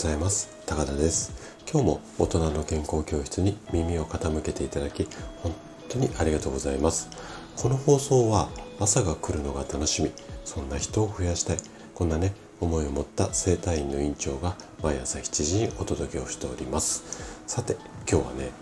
[0.00, 0.48] ざいます。
[0.64, 1.30] 高田です。
[1.70, 5.06] 今日も大人の健康教室に耳を傾けていただき
[5.42, 5.54] 本
[5.90, 7.10] 当にありがとうございます。
[7.54, 10.10] この放送は朝が来るのが楽しみ
[10.46, 11.58] そんな人を増やしたい
[11.94, 12.32] こんなね
[12.62, 17.42] 思いを持った生体院の院長が毎朝7時にお届けをしております。
[17.46, 17.76] さて
[18.10, 18.52] 今日はね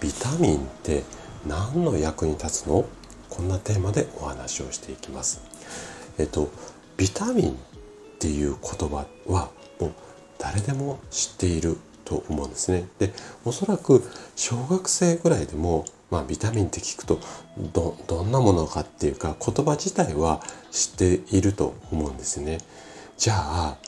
[0.00, 1.02] ビタミンって
[1.44, 2.84] 何の役に立つの？
[3.30, 5.42] こんなテーマでお話をしていきます。
[6.18, 6.52] えっと
[6.96, 7.54] ビタミンっ
[8.20, 9.92] ていう言葉はもう
[10.38, 12.88] 誰でも知っていると思うんですね。
[12.98, 13.12] で
[13.44, 14.02] おそらく
[14.36, 17.18] 小学生ぐらいでも、まあ、ビタミンって聞くと
[17.72, 22.58] どどんなものかっていうか言葉自体は知っていると思うんですね。
[23.16, 23.78] じゃあ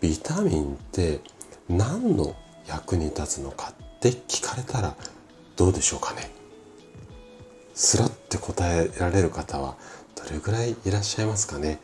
[0.00, 1.20] ビタミンって
[1.68, 2.34] 何の
[2.66, 4.96] 役に立つのかって聞かれたら
[5.56, 6.30] どうでしょうかね
[7.74, 9.76] スラって答えられる方は
[10.14, 11.80] どれぐらいいらっしゃいますかね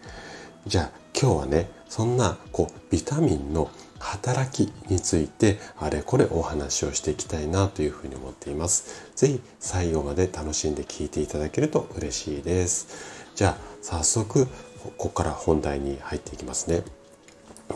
[0.67, 9.11] じゃあ今日はねそんなこうビタミンの働きについてあれこれお話をしていきたいなというふうに思っています。
[9.15, 12.89] 是非最後まで楽しんで聞いていただけると嬉しいです。
[13.35, 14.47] じゃあ早速
[14.83, 16.83] ここから本題に入っていきますね。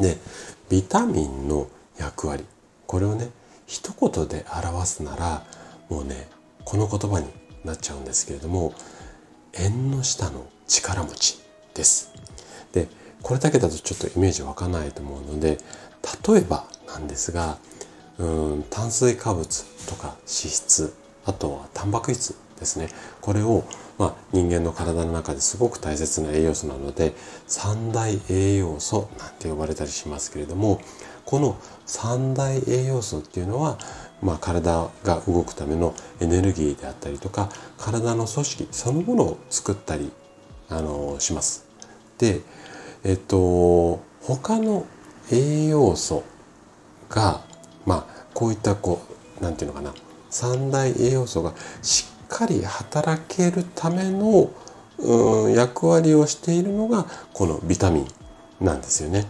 [0.00, 0.18] で
[0.68, 1.68] ビタミンの
[1.98, 2.44] 役割
[2.86, 3.30] これをね
[3.66, 5.44] 一言で表すなら
[5.88, 6.28] もうね
[6.64, 7.26] この言葉に
[7.64, 8.72] なっちゃうんですけれども
[9.52, 11.40] 縁の下の力持ち
[11.74, 12.09] です。
[13.30, 15.58] これだけだとちょっとイメージ湧かないと思うので
[16.28, 17.58] 例えばなんですが
[18.18, 20.92] うん炭水化物とか脂質
[21.24, 22.88] あとはタンパク質ですね
[23.20, 23.62] これを、
[23.98, 27.12] まあ、人間の体の中ですごく大切な栄養素なので
[27.46, 30.80] 三大栄養素なんて呼ばれたりしますけれども
[31.24, 33.78] この三大栄養素っていうのは、
[34.22, 40.10] まあ、体が動くためのエネルギーであったりとか体の組織そのものを作ったり
[40.68, 41.64] あのします。
[42.18, 42.40] で
[43.04, 44.86] えっと他の
[45.32, 46.24] 栄養素
[47.08, 47.40] が
[47.86, 49.02] まあこういったこ
[49.40, 49.94] う何て言うのかな
[50.28, 54.50] 三大栄養素がしっかり働けるための、
[54.98, 59.26] うん、役割をしているのがこのビタミンなんですよね。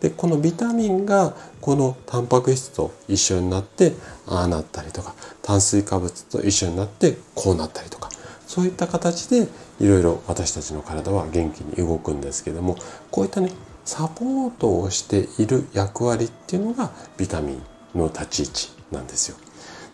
[0.00, 3.94] でこのビタミンがこのタンパク質と一緒になって
[4.26, 8.08] ああなったりとか炭水化物と一緒になってこうなったりとか
[8.48, 9.46] そういった形で
[9.78, 12.76] いろいろ私たちの体は元気に動くんですけども
[13.10, 13.52] こういったね
[13.84, 17.62] サポートをしている役割っていうのがビタミン
[17.94, 19.36] の立ち位置なんですよ。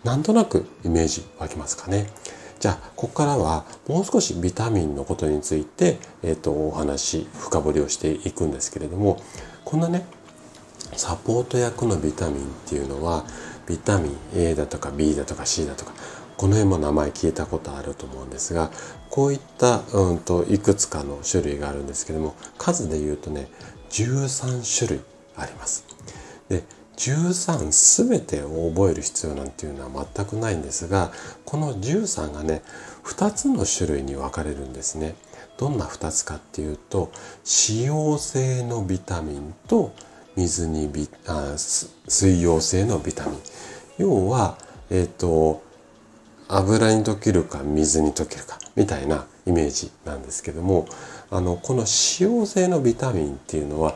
[0.04, 2.08] なんとなくイメージ湧きますかね。
[2.60, 9.20] じゃあここからはもう少しビタミンのことについて、えーと、お話深掘りをしていくんですけれども
[9.64, 10.06] こんなね
[10.96, 13.24] サポート役のビタミンっていうのは
[13.66, 15.92] ビタミン A だとか B だとか C だとか
[16.44, 18.70] この辺も名前聞いたことあると思うんですが
[19.08, 23.48] こういった、うんと、いくつかの種類があるんですけども数で言うとね
[23.88, 25.00] 13種類
[25.38, 25.86] あります。
[26.50, 26.62] で
[26.98, 31.12] 13全てを覚える必要なんていうのは全くないんですが
[31.46, 32.60] この13がね
[33.04, 35.14] 2つの種類に分かれるんですね。
[35.56, 37.10] どんな2つかっていうと
[37.46, 39.94] 脂溶性のビタミンと
[40.36, 41.88] 水にビあ水
[42.42, 43.40] 溶性のビタミン
[43.96, 44.58] 要は、
[44.90, 45.63] えっ、ー、と
[46.48, 50.86] 油に溶けるか水に溶けるかみたいなイメージなんですけども
[51.30, 53.94] あのこの脂溶性のビタミンっていうのは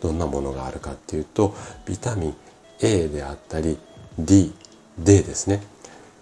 [0.00, 1.54] どんなものがあるかっていうと
[1.86, 2.34] ビタミン
[2.80, 3.78] A であったり
[4.18, 4.52] D
[4.98, 5.62] D ですね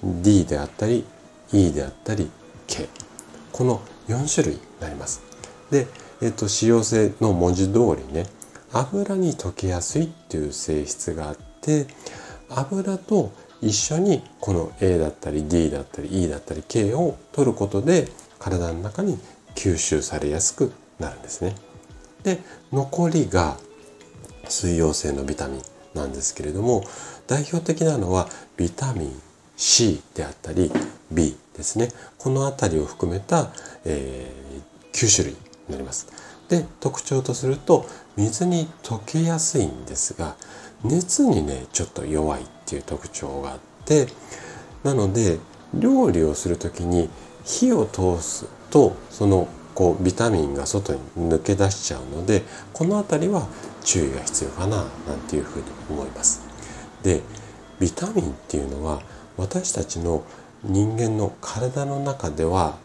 [0.02, 1.04] D であったり
[1.52, 2.30] E であったり
[2.66, 2.88] K
[3.52, 5.22] この4種類になります。
[5.70, 5.86] で、
[6.22, 8.26] えっと、脂溶性の文字通りね
[8.72, 11.86] 油に溶けやすいっていう性質があって
[12.48, 18.08] 油と一緒にこの A だったり D だったり E だったり K を取ることで
[18.38, 19.18] 体の中に
[19.54, 21.54] 吸収されやすくなるんですね。
[22.22, 22.40] で
[22.72, 23.56] 残りが
[24.48, 25.62] 水溶性のビタミン
[25.94, 26.84] なんですけれども
[27.26, 29.22] 代表的なのはビタミン
[29.56, 30.70] C であったり
[31.10, 33.50] B ですねこの辺りを含めた、
[33.84, 35.38] えー、9種類に
[35.70, 36.06] なります。
[36.48, 37.84] で特徴とすると
[38.16, 40.34] 水に溶けやすいんですが
[40.84, 44.06] 熱にねちょっと弱いっていう特徴があって
[44.84, 45.38] なので
[45.74, 47.08] 料理をする時に
[47.44, 52.42] 火を通すとそのこうビタミンが外に抜け出しちゃうので
[52.72, 53.46] この辺りは
[53.84, 54.86] 注意が必要かななん
[55.28, 56.42] ていうふうに思います。
[57.02, 57.22] で
[57.78, 59.00] ビタミンっていうのは
[59.36, 60.24] 私たちの
[60.64, 62.76] 人間の体の中では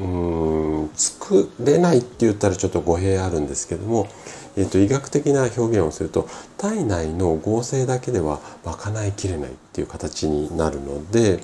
[0.00, 4.08] うーん作れないって言ったらちょっと語弊あるんですけども
[4.56, 6.28] えーと、医学的な表現をすると
[6.58, 11.40] 体内の合成だけでは賄いきれないっていう形になるので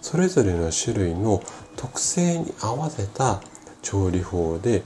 [0.00, 1.42] それぞれの種類の
[1.76, 3.40] 特性に合わせた
[3.82, 4.82] 調理法で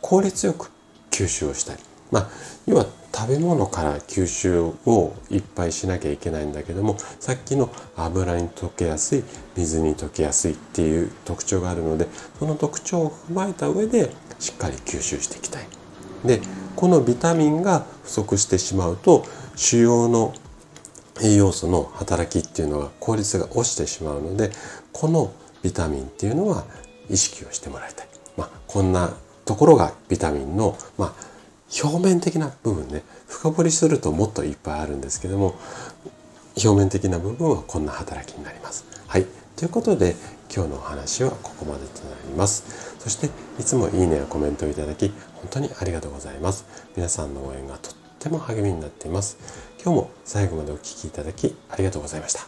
[0.00, 0.70] 効率よく
[1.10, 1.82] 吸収をしたり。
[2.10, 2.30] まあ
[2.66, 9.24] 要は食べ物から吸収をいっぱいしなきゃいけないんだけどもさっきの油に溶けやすい
[9.56, 15.66] 水に溶けやすいっていう特徴があるのでその特徴を踏まえた上でしっかり吸収していきたい。
[16.24, 16.40] で
[16.76, 19.24] このビタミンが不足してしまうと
[19.56, 20.32] 主要の
[21.20, 24.50] 栄養素の働きっていうのが効率が落ちてしまうので
[24.92, 25.32] この
[25.62, 26.64] ビタミンっていうのは
[27.10, 28.08] 意識をしてもらいたい。
[28.36, 31.31] まあ、こんなところがビタミンの、まあ、
[31.82, 35.54] 表面的な部分ね深掘りするともっといっぱいあるんですけども
[36.62, 38.84] 表面的な部分はこんな働きになります。
[39.06, 39.26] はい
[39.56, 40.16] ということで
[40.54, 42.96] 今日のお話はここまでとなります。
[42.98, 46.66] そしていつもいいねやコメントをいただき本当にありがとうございます。
[46.96, 49.38] 皆さんの応援がとっても励みになっています。
[49.82, 52.40] 今日も最後までお聴きいただきありがとうございました。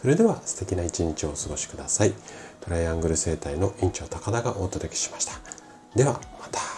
[0.00, 2.12] それでは素敵な一日をお過ごしください。
[2.60, 5.32] トライアングル生態の院長高田がお届けしました。
[5.96, 6.77] ではまた